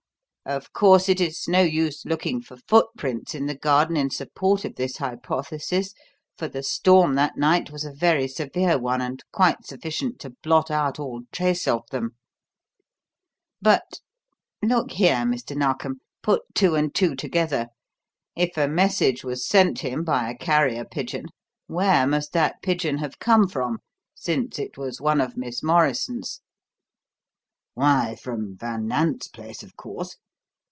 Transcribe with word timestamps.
Of 0.43 0.73
course, 0.73 1.07
it 1.07 1.21
is 1.21 1.47
no 1.47 1.61
use 1.61 2.03
looking 2.03 2.41
for 2.41 2.57
footprints 2.57 3.35
in 3.35 3.45
the 3.45 3.53
garden 3.55 3.95
in 3.95 4.09
support 4.09 4.65
of 4.65 4.75
this 4.75 4.97
hypothesis, 4.97 5.93
for 6.35 6.47
the 6.47 6.63
storm 6.63 7.13
that 7.13 7.37
night 7.37 7.69
was 7.69 7.85
a 7.85 7.93
very 7.93 8.27
severe 8.27 8.79
one 8.79 9.01
and 9.01 9.23
quite 9.31 9.63
sufficient 9.67 10.19
to 10.21 10.31
blot 10.31 10.71
out 10.71 10.99
all 10.99 11.21
trace 11.31 11.67
of 11.67 11.83
them; 11.91 12.15
but 13.61 13.99
Look 14.63 14.93
here, 14.93 15.17
Mr. 15.17 15.55
Narkom, 15.55 16.01
put 16.23 16.41
two 16.55 16.73
and 16.75 16.93
two 16.93 17.15
together. 17.15 17.67
If 18.35 18.57
a 18.57 18.67
message 18.67 19.23
was 19.23 19.45
sent 19.47 19.79
him 19.81 20.03
by 20.03 20.27
a 20.27 20.35
carrier 20.37 20.85
pigeon, 20.85 21.27
where 21.67 22.07
must 22.07 22.33
that 22.33 22.63
pigeon 22.63 22.97
have 22.97 23.19
come 23.19 23.47
from, 23.47 23.77
since 24.15 24.57
it 24.57 24.75
was 24.75 24.99
one 24.99 25.21
of 25.21 25.37
Miss 25.37 25.61
Morrison's?" 25.61 26.41
"Why, 27.75 28.15
from 28.19 28.57
Van 28.57 28.87
Nant's 28.87 29.27
place, 29.27 29.61
of 29.61 29.77
course. 29.77 30.17